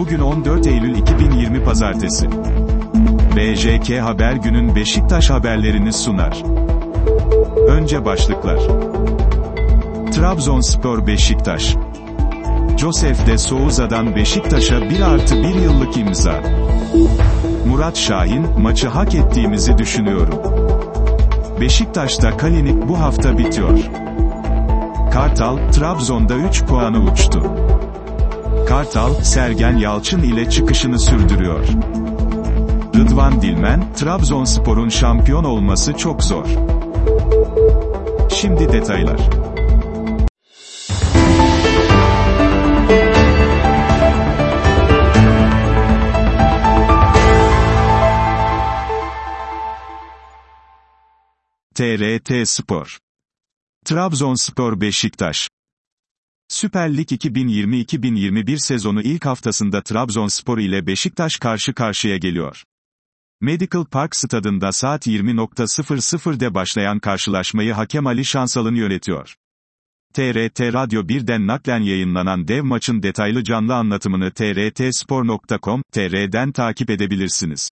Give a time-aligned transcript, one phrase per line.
[0.00, 2.28] Bugün 14 Eylül 2020 Pazartesi.
[3.36, 6.42] BJK Haber günün Beşiktaş haberlerini sunar.
[7.68, 8.60] Önce başlıklar.
[10.12, 11.76] Trabzonspor Beşiktaş.
[12.76, 16.42] Josef de Souza'dan Beşiktaş'a 1 artı 1 yıllık imza.
[17.66, 20.38] Murat Şahin, maçı hak ettiğimizi düşünüyorum.
[21.60, 23.78] Beşiktaş'ta Kalinik bu hafta bitiyor.
[25.12, 27.42] Kartal, Trabzon'da 3 puanı uçtu.
[28.70, 31.66] Kartal, Sergen Yalçın ile çıkışını sürdürüyor.
[32.96, 36.46] Rıdvan Dilmen, Trabzonspor'un şampiyon olması çok zor.
[38.30, 39.20] Şimdi detaylar.
[51.74, 52.98] TRT Spor
[53.84, 55.48] Trabzonspor Beşiktaş
[56.50, 62.64] Süper Lig 2020-2021 sezonu ilk haftasında Trabzonspor ile Beşiktaş karşı karşıya geliyor.
[63.40, 69.34] Medical Park stadında saat 20.00'de başlayan karşılaşmayı hakem Ali Şansal'ın yönetiyor.
[70.14, 77.70] TRT Radyo 1'den naklen yayınlanan dev maçın detaylı canlı anlatımını trtspor.com, tr'den takip edebilirsiniz.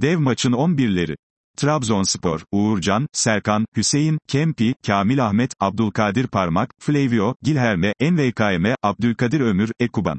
[0.00, 1.16] Dev maçın 11'leri
[1.56, 10.18] Trabzonspor, Uğurcan, Serkan, Hüseyin, Kempi, Kamil Ahmet, Abdülkadir Parmak, Flavio, Gilherme, NVKM, Abdülkadir Ömür, Ekuban.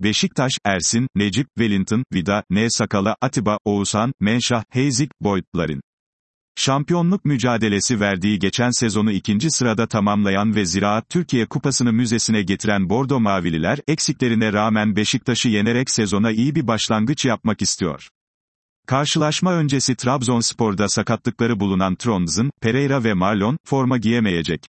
[0.00, 2.70] Beşiktaş, Ersin, Necip, Wellington, Vida, N.
[2.70, 5.80] Sakala, Atiba, Oğuzhan, Menşah, Heyzik, Boydlarin.
[6.56, 13.20] Şampiyonluk mücadelesi verdiği geçen sezonu ikinci sırada tamamlayan ve Ziraat Türkiye Kupası'nı müzesine getiren Bordo
[13.20, 18.08] Mavililer, eksiklerine rağmen Beşiktaş'ı yenerek sezona iyi bir başlangıç yapmak istiyor.
[18.90, 24.66] Karşılaşma öncesi Trabzonspor'da sakatlıkları bulunan Tronz'ın, Pereira ve Marlon, forma giyemeyecek.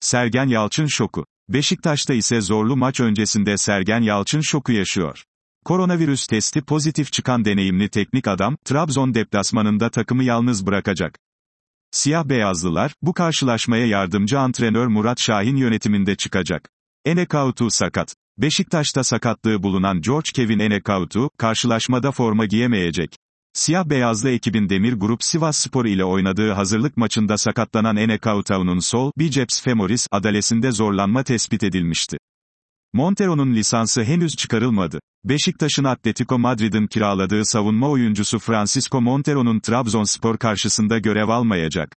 [0.00, 1.24] Sergen Yalçın şoku.
[1.48, 5.24] Beşiktaş'ta ise zorlu maç öncesinde Sergen Yalçın şoku yaşıyor.
[5.64, 11.18] Koronavirüs testi pozitif çıkan deneyimli teknik adam, Trabzon deplasmanında takımı yalnız bırakacak.
[11.90, 16.70] Siyah beyazlılar, bu karşılaşmaya yardımcı antrenör Murat Şahin yönetiminde çıkacak.
[17.04, 18.14] Enekautu sakat.
[18.38, 23.19] Beşiktaş'ta sakatlığı bulunan George Kevin Enekautu, karşılaşmada forma giyemeyecek.
[23.52, 29.62] Siyah beyazlı ekibin Demir Grup Sivas Spor ile oynadığı hazırlık maçında sakatlanan Enekautau'nun sol, biceps
[29.62, 32.18] femoris, adalesinde zorlanma tespit edilmişti.
[32.92, 35.00] Montero'nun lisansı henüz çıkarılmadı.
[35.24, 41.96] Beşiktaş'ın Atletico Madrid'in kiraladığı savunma oyuncusu Francisco Montero'nun Trabzonspor karşısında görev almayacak.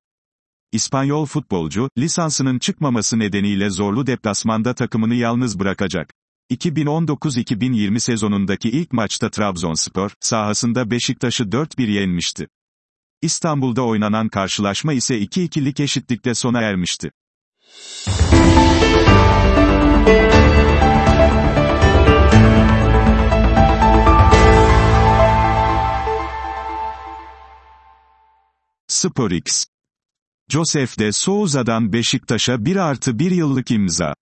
[0.73, 6.11] İspanyol futbolcu, lisansının çıkmaması nedeniyle zorlu deplasmanda takımını yalnız bırakacak.
[6.55, 12.49] 2019-2020 sezonundaki ilk maçta Trabzonspor, sahasında Beşiktaş'ı 4-1 yenmişti.
[13.23, 17.11] İstanbul'da oynanan karşılaşma ise 2-2'lik eşitlikle sona ermişti.
[28.89, 29.65] SporX
[30.49, 34.15] Josef de Souza'dan Beşiktaş'a 1 artı 1 yıllık imza.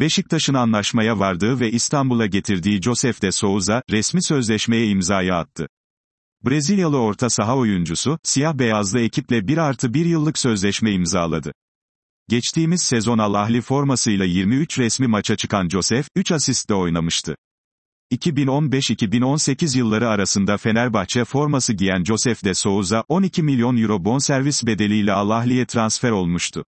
[0.00, 5.68] Beşiktaş'ın anlaşmaya vardığı ve İstanbul'a getirdiği Josef de Souza, resmi sözleşmeye imzayı attı.
[6.44, 11.52] Brezilyalı orta saha oyuncusu, siyah-beyazlı ekiple 1 artı 1 yıllık sözleşme imzaladı.
[12.28, 17.36] Geçtiğimiz sezon Al-Ahli formasıyla 23 resmi maça çıkan Josef, 3 asistle oynamıştı.
[18.12, 25.66] 2015-2018 yılları arasında Fenerbahçe forması giyen Josef de Souza, 12 milyon euro bonservis bedeliyle Al-Ahli'ye
[25.66, 26.64] transfer olmuştu.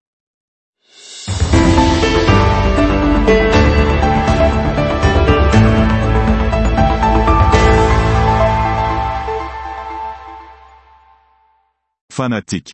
[12.11, 12.73] Fanatik.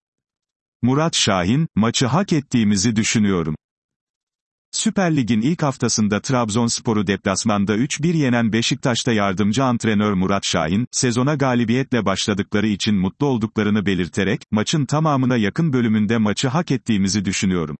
[0.82, 3.54] Murat Şahin, maçı hak ettiğimizi düşünüyorum.
[4.72, 12.06] Süper Lig'in ilk haftasında Trabzonspor'u deplasmanda 3-1 yenen Beşiktaş'ta yardımcı antrenör Murat Şahin, sezona galibiyetle
[12.06, 17.76] başladıkları için mutlu olduklarını belirterek, maçın tamamına yakın bölümünde maçı hak ettiğimizi düşünüyorum.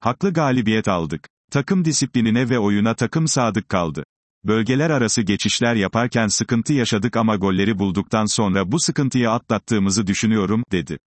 [0.00, 1.28] Haklı galibiyet aldık.
[1.50, 4.04] Takım disiplinine ve oyuna takım sadık kaldı.
[4.44, 10.98] Bölgeler arası geçişler yaparken sıkıntı yaşadık ama golleri bulduktan sonra bu sıkıntıyı atlattığımızı düşünüyorum, dedi.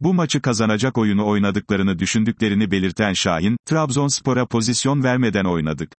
[0.00, 5.92] Bu maçı kazanacak oyunu oynadıklarını düşündüklerini belirten Şahin, Trabzonspor'a pozisyon vermeden oynadık.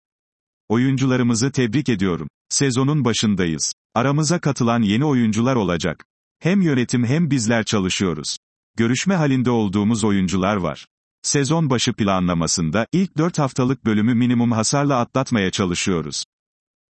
[0.68, 2.28] Oyuncularımızı tebrik ediyorum.
[2.48, 3.72] Sezonun başındayız.
[3.94, 6.04] Aramıza katılan yeni oyuncular olacak.
[6.38, 8.36] Hem yönetim hem bizler çalışıyoruz.
[8.76, 10.86] Görüşme halinde olduğumuz oyuncular var.
[11.22, 16.24] Sezon başı planlamasında, ilk 4 haftalık bölümü minimum hasarla atlatmaya çalışıyoruz.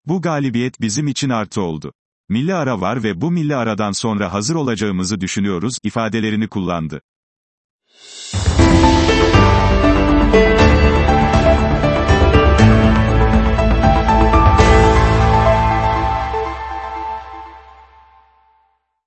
[0.06, 1.92] Bu galibiyet bizim için artı oldu.
[2.28, 7.00] Milli ara var ve bu milli aradan sonra hazır olacağımızı düşünüyoruz, ifadelerini kullandı.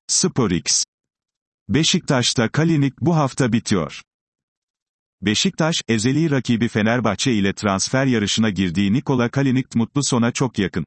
[0.08, 0.86] SporX
[1.70, 4.02] Beşiktaş'ta Kalinik bu hafta bitiyor.
[5.22, 10.86] Beşiktaş, ezeli rakibi Fenerbahçe ile transfer yarışına girdiği Nikola Kalinic mutlu sona çok yakın.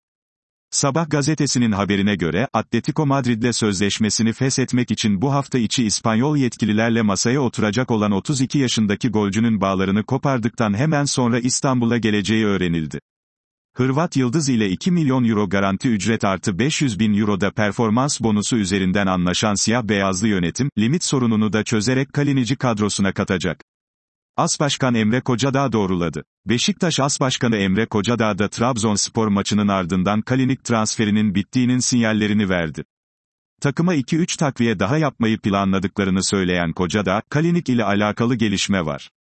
[0.71, 7.41] Sabah gazetesinin haberine göre, Atletico Madrid'le sözleşmesini feshetmek için bu hafta içi İspanyol yetkililerle masaya
[7.41, 12.99] oturacak olan 32 yaşındaki golcünün bağlarını kopardıktan hemen sonra İstanbul'a geleceği öğrenildi.
[13.77, 18.57] Hırvat Yıldız ile 2 milyon euro garanti ücret artı 500 bin euro da performans bonusu
[18.57, 23.74] üzerinden anlaşan siyah beyazlı yönetim, limit sorununu da çözerek Kalinici kadrosuna katacak.
[24.37, 26.25] As Başkan Emre Kocadağ doğruladı.
[26.47, 32.85] Beşiktaş As Başkanı Emre Kocadağ da Trabzonspor maçının ardından Kalinik transferinin bittiğinin sinyallerini verdi.
[33.61, 39.11] Takıma 2-3 takviye daha yapmayı planladıklarını söyleyen Kocadağ, Kalinik ile alakalı gelişme var.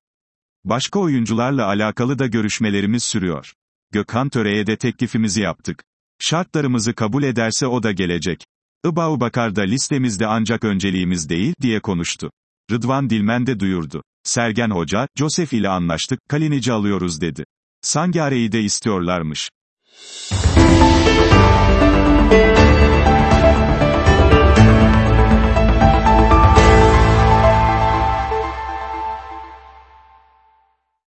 [0.64, 3.52] Başka oyuncularla alakalı da görüşmelerimiz sürüyor.
[3.92, 5.84] Gökhan Töre'ye de teklifimizi yaptık.
[6.18, 8.46] Şartlarımızı kabul ederse o da gelecek.
[8.86, 12.30] Ibau Bakar da listemizde ancak önceliğimiz değil, diye konuştu.
[12.70, 14.02] Rıdvan Dilmen de duyurdu.
[14.24, 17.44] Sergen Hoca, Josef ile anlaştık, Kalinici alıyoruz dedi.
[17.80, 19.50] Sangare'yi de istiyorlarmış.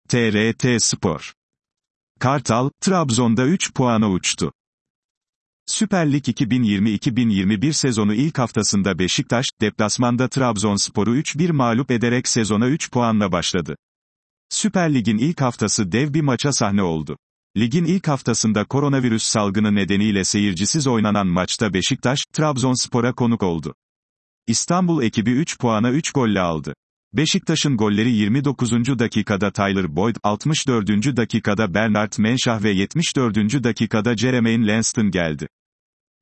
[0.08, 1.32] TRT Spor
[2.20, 4.52] Kartal, Trabzon'da 3 puana uçtu.
[5.66, 13.32] Süper Lig 2020-2021 sezonu ilk haftasında Beşiktaş, deplasmanda Trabzonspor'u 3-1 mağlup ederek sezona 3 puanla
[13.32, 13.76] başladı.
[14.50, 17.16] Süper Lig'in ilk haftası dev bir maça sahne oldu.
[17.56, 23.74] Ligin ilk haftasında koronavirüs salgını nedeniyle seyircisiz oynanan maçta Beşiktaş, Trabzonspor'a konuk oldu.
[24.46, 26.74] İstanbul ekibi 3 puana 3 golle aldı.
[27.12, 28.70] Beşiktaş'ın golleri 29.
[28.98, 31.16] dakikada Tyler Boyd, 64.
[31.16, 33.36] dakikada Bernard Menşah ve 74.
[33.64, 35.48] dakikada Jeremaine Lanston geldi.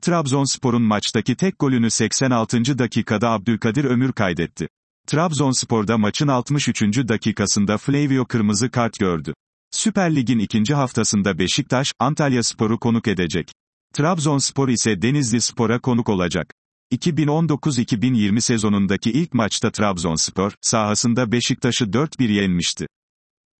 [0.05, 2.79] Trabzonspor'un maçtaki tek golünü 86.
[2.79, 4.69] dakikada Abdülkadir Ömür kaydetti.
[5.07, 6.83] Trabzonspor'da maçın 63.
[6.83, 9.35] dakikasında Flavio kırmızı kart gördü.
[9.71, 13.53] Süper Lig'in ikinci haftasında Beşiktaş, Antalya Spor'u konuk edecek.
[13.95, 16.55] Trabzonspor ise Denizli Spor'a konuk olacak.
[16.93, 22.87] 2019-2020 sezonundaki ilk maçta Trabzonspor, sahasında Beşiktaş'ı 4-1 yenmişti.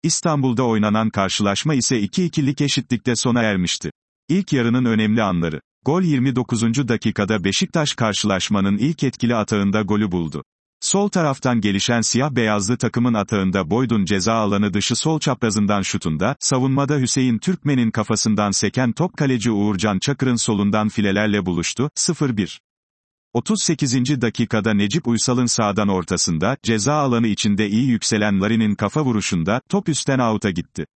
[0.03, 3.91] İstanbul'da oynanan karşılaşma ise 2-2'lik eşitlikte sona ermişti.
[4.29, 5.61] İlk yarının önemli anları.
[5.87, 6.89] Gol 29.
[6.89, 10.45] dakikada Beşiktaş karşılaşmanın ilk etkili atağında golü buldu.
[10.81, 16.99] Sol taraftan gelişen siyah beyazlı takımın atağında Boyd'un ceza alanı dışı sol çaprazından şutunda, savunmada
[16.99, 22.59] Hüseyin Türkmen'in kafasından seken top kaleci Uğurcan Çakır'ın solundan filelerle buluştu, 0-1.
[23.33, 24.21] 38.
[24.21, 30.19] dakikada Necip Uysal'ın sağdan ortasında, ceza alanı içinde iyi yükselen Larin'in kafa vuruşunda, top üstten
[30.19, 30.87] out'a gitti.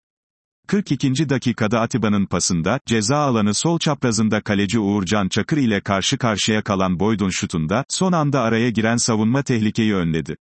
[0.69, 1.29] 42.
[1.29, 7.29] dakikada Atiba'nın pasında, ceza alanı sol çaprazında kaleci Uğurcan Çakır ile karşı karşıya kalan Boyd'un
[7.29, 10.37] şutunda, son anda araya giren savunma tehlikeyi önledi.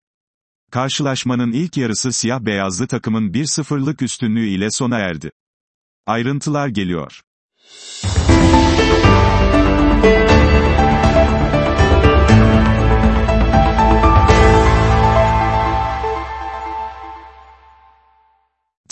[0.70, 5.30] Karşılaşmanın ilk yarısı siyah-beyazlı takımın 1-0'lık üstünlüğü ile sona erdi.
[6.06, 7.22] Ayrıntılar geliyor.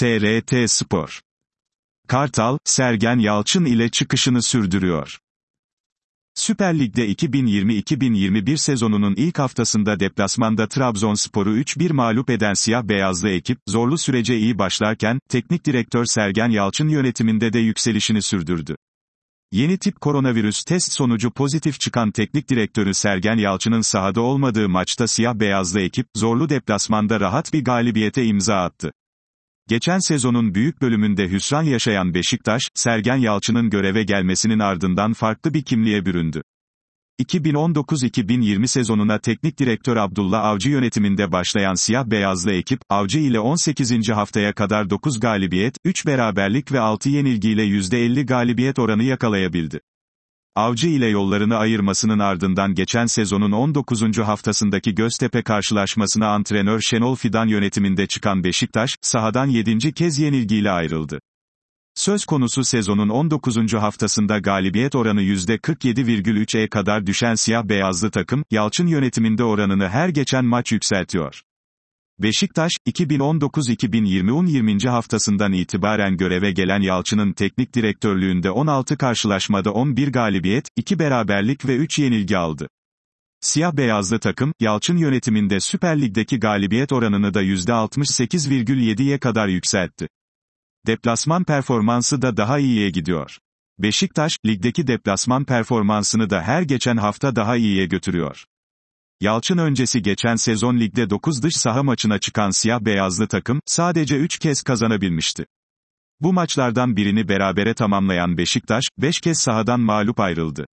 [0.05, 1.21] TRT Spor.
[2.09, 5.19] Kartal, Sergen Yalçın ile çıkışını sürdürüyor.
[6.35, 13.99] Süper Lig'de 2020-2021 sezonunun ilk haftasında deplasmanda Trabzonspor'u 3-1 mağlup eden siyah beyazlı ekip, zorlu
[13.99, 18.77] sürece iyi başlarken, teknik direktör Sergen Yalçın yönetiminde de yükselişini sürdürdü.
[19.53, 25.35] Yeni tip koronavirüs test sonucu pozitif çıkan teknik direktörü Sergen Yalçın'ın sahada olmadığı maçta siyah
[25.35, 28.93] beyazlı ekip, zorlu deplasmanda rahat bir galibiyete imza attı.
[29.69, 36.07] Geçen sezonun büyük bölümünde hüsran yaşayan Beşiktaş, Sergen Yalçın'ın göreve gelmesinin ardından farklı bir kimliğe
[36.07, 36.43] büründü.
[37.23, 44.09] 2019-2020 sezonuna teknik direktör Abdullah Avcı yönetiminde başlayan siyah beyazlı ekip, Avcı ile 18.
[44.11, 49.81] haftaya kadar 9 galibiyet, 3 beraberlik ve 6 yenilgiyle %50 galibiyet oranı yakalayabildi.
[50.57, 54.19] Avcı ile yollarını ayırmasının ardından geçen sezonun 19.
[54.19, 59.93] haftasındaki Göztepe karşılaşmasına antrenör Şenol Fidan yönetiminde çıkan Beşiktaş, sahadan 7.
[59.93, 61.21] kez yenilgiyle ayrıldı.
[61.95, 63.75] Söz konusu sezonun 19.
[63.75, 70.73] haftasında galibiyet oranı %47,3'e kadar düşen siyah beyazlı takım, Yalçın yönetiminde oranını her geçen maç
[70.73, 71.43] yükseltiyor.
[72.19, 74.89] Beşiktaş, 2019-2020'un 20.
[74.89, 81.99] haftasından itibaren göreve gelen Yalçın'ın teknik direktörlüğünde 16 karşılaşmada 11 galibiyet, 2 beraberlik ve 3
[81.99, 82.69] yenilgi aldı.
[83.41, 90.09] Siyah-beyazlı takım, Yalçın yönetiminde Süper Lig'deki galibiyet oranını da %68,7'ye kadar yükseltti.
[90.87, 93.39] Deplasman performansı da daha iyiye gidiyor.
[93.79, 98.45] Beşiktaş, ligdeki deplasman performansını da her geçen hafta daha iyiye götürüyor.
[99.25, 104.39] Yalçın öncesi geçen sezon ligde 9 dış saha maçına çıkan siyah beyazlı takım, sadece 3
[104.39, 105.47] kez kazanabilmişti.
[106.21, 110.67] Bu maçlardan birini berabere tamamlayan Beşiktaş, 5 kez sahadan mağlup ayrıldı.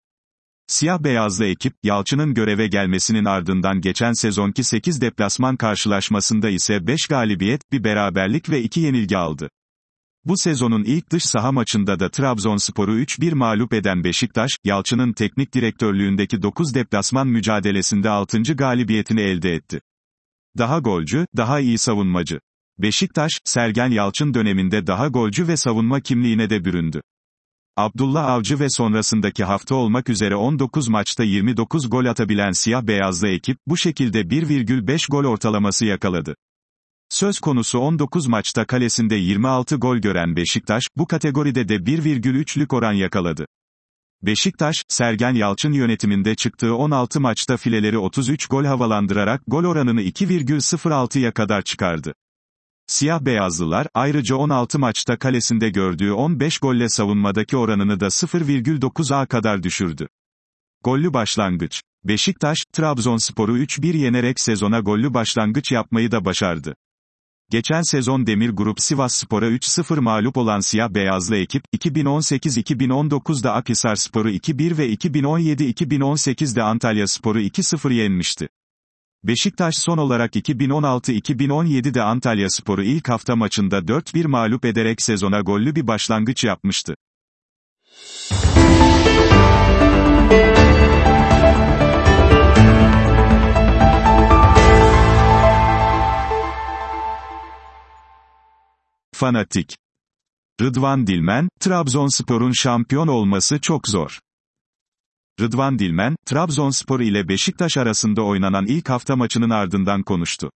[0.67, 7.62] Siyah beyazlı ekip, Yalçın'ın göreve gelmesinin ardından geçen sezonki 8 deplasman karşılaşmasında ise 5 galibiyet,
[7.72, 9.50] bir beraberlik ve 2 yenilgi aldı.
[10.25, 16.41] Bu sezonun ilk dış saha maçında da Trabzonspor'u 3-1 mağlup eden Beşiktaş, Yalçın'ın teknik direktörlüğündeki
[16.41, 18.41] 9 deplasman mücadelesinde 6.
[18.41, 19.81] galibiyetini elde etti.
[20.57, 22.39] Daha golcü, daha iyi savunmacı.
[22.77, 27.01] Beşiktaş, Sergen Yalçın döneminde daha golcü ve savunma kimliğine de büründü.
[27.77, 33.57] Abdullah Avcı ve sonrasındaki hafta olmak üzere 19 maçta 29 gol atabilen siyah beyazlı ekip,
[33.67, 36.35] bu şekilde 1,5 gol ortalaması yakaladı.
[37.11, 43.45] Söz konusu 19 maçta kalesinde 26 gol gören Beşiktaş, bu kategoride de 1,3'lük oran yakaladı.
[44.21, 51.61] Beşiktaş, Sergen Yalçın yönetiminde çıktığı 16 maçta fileleri 33 gol havalandırarak gol oranını 2,06'ya kadar
[51.61, 52.13] çıkardı.
[52.87, 60.07] Siyah beyazlılar, ayrıca 16 maçta kalesinde gördüğü 15 golle savunmadaki oranını da 0,9'a kadar düşürdü.
[60.83, 61.81] Gollü başlangıç.
[62.03, 66.75] Beşiktaş, Trabzonspor'u 3-1 yenerek sezona gollü başlangıç yapmayı da başardı.
[67.51, 74.29] Geçen sezon Demir Grup Sivas Spor'a 3-0 mağlup olan siyah beyazlı ekip, 2018-2019'da Akhisar Spor'u
[74.29, 78.50] 2-1 ve 2017-2018'de Antalya Spor'u 2-0 yenmişti.
[79.24, 85.88] Beşiktaş son olarak 2016-2017'de Antalya Spor'u ilk hafta maçında 4-1 mağlup ederek sezona gollü bir
[85.88, 86.96] başlangıç yapmıştı.
[99.21, 99.75] Fanatik
[100.61, 104.19] Rıdvan Dilmen, Trabzonspor'un şampiyon olması çok zor.
[105.39, 110.51] Rıdvan Dilmen, Trabzonspor ile Beşiktaş arasında oynanan ilk hafta maçının ardından konuştu.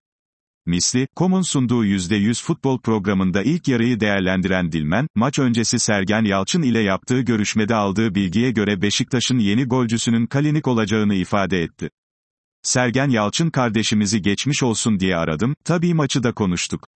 [0.67, 6.81] Misli, Kom'un sunduğu %100 futbol programında ilk yarıyı değerlendiren Dilmen, maç öncesi Sergen Yalçın ile
[6.81, 11.91] yaptığı görüşmede aldığı bilgiye göre Beşiktaş'ın yeni golcüsünün Kalinik olacağını ifade etti.
[12.63, 16.89] Sergen Yalçın kardeşimizi geçmiş olsun diye aradım, tabii maçı da konuştuk.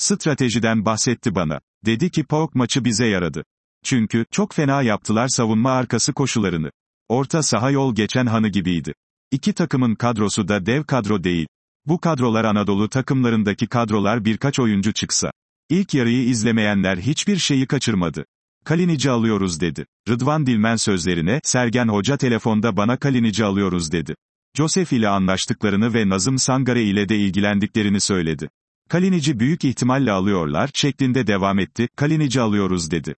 [0.00, 1.60] Stratejiden bahsetti bana.
[1.86, 3.44] Dedi ki PAOK maçı bize yaradı.
[3.84, 6.70] Çünkü, çok fena yaptılar savunma arkası koşularını.
[7.08, 8.94] Orta saha yol geçen hanı gibiydi.
[9.30, 11.46] İki takımın kadrosu da dev kadro değil.
[11.86, 15.30] Bu kadrolar Anadolu takımlarındaki kadrolar birkaç oyuncu çıksa.
[15.70, 18.24] İlk yarıyı izlemeyenler hiçbir şeyi kaçırmadı.
[18.64, 19.86] Kalinici alıyoruz dedi.
[20.08, 24.14] Rıdvan Dilmen sözlerine, Sergen Hoca telefonda bana Kalinici alıyoruz dedi.
[24.56, 28.48] Josef ile anlaştıklarını ve Nazım Sangare ile de ilgilendiklerini söyledi.
[28.90, 33.14] Kalinici büyük ihtimalle alıyorlar, şeklinde devam etti, Kalinici alıyoruz dedi.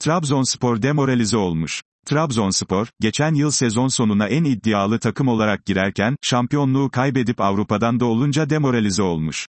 [0.00, 1.82] Trabzonspor demoralize olmuş.
[2.06, 8.50] Trabzonspor, geçen yıl sezon sonuna en iddialı takım olarak girerken, şampiyonluğu kaybedip Avrupa'dan da olunca
[8.50, 9.46] demoralize olmuş.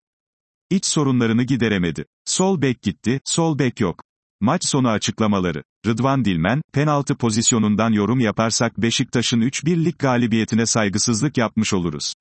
[0.69, 2.05] İç sorunlarını gideremedi.
[2.25, 4.03] Sol bek gitti, sol bek yok.
[4.41, 5.63] Maç sonu açıklamaları.
[5.85, 12.13] Rıdvan Dilmen, penaltı pozisyonundan yorum yaparsak Beşiktaş'ın 3-1'lik galibiyetine saygısızlık yapmış oluruz.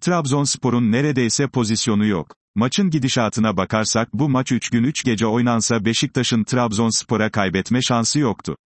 [0.00, 2.37] Trabzonspor'un neredeyse pozisyonu yok.
[2.54, 8.56] Maçın gidişatına bakarsak bu maç 3 gün 3 gece oynansa Beşiktaş'ın Trabzonspor'a kaybetme şansı yoktu.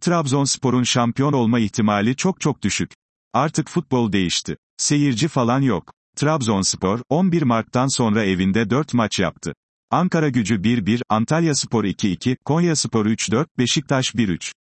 [0.00, 2.90] Trabzonspor'un şampiyon olma ihtimali çok çok düşük.
[3.32, 4.56] Artık futbol değişti.
[4.76, 5.92] Seyirci falan yok.
[6.16, 9.54] Trabzonspor, 11 Mart'tan sonra evinde 4 maç yaptı.
[9.90, 14.52] Ankara gücü 1-1, Antalya Spor 2-2, Konya Spor 3-4, Beşiktaş 1-3.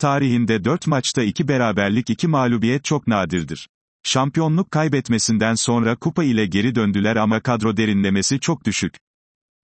[0.00, 3.68] Tarihinde 4 maçta 2 beraberlik 2 mağlubiyet çok nadirdir.
[4.06, 8.94] Şampiyonluk kaybetmesinden sonra kupa ile geri döndüler ama kadro derinlemesi çok düşük.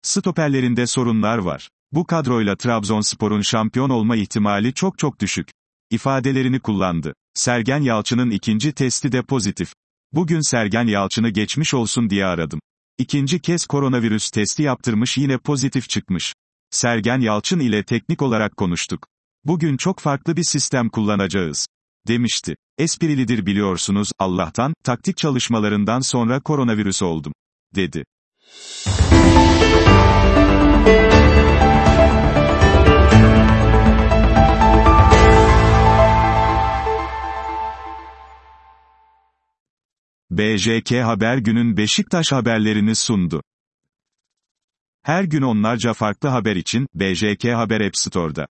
[0.02, 1.70] Stoperlerinde sorunlar var.
[1.92, 5.50] Bu kadroyla Trabzonspor'un şampiyon olma ihtimali çok çok düşük.
[5.92, 7.14] İfadelerini kullandı.
[7.34, 9.74] Sergen Yalçın'ın ikinci testi de pozitif.
[10.12, 12.60] Bugün Sergen Yalçın'ı geçmiş olsun diye aradım.
[12.98, 16.34] İkinci kez koronavirüs testi yaptırmış yine pozitif çıkmış.
[16.70, 19.08] Sergen Yalçın ile teknik olarak konuştuk.
[19.44, 21.68] Bugün çok farklı bir sistem kullanacağız.
[22.08, 22.56] Demişti.
[22.78, 27.34] Esprilidir biliyorsunuz, Allah'tan, taktik çalışmalarından sonra koronavirüs oldum.
[27.76, 28.04] Dedi.
[40.32, 43.44] BJK Haber günün Beşiktaş haberlerini sundu.
[45.04, 48.48] Her gün onlarca farklı haber için, BJK Haber App Store'da.